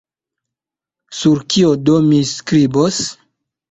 Sur 1.19 1.45
kio 1.55 1.71
do 1.85 2.01
mi 2.09 2.25
skribos? 2.35 3.05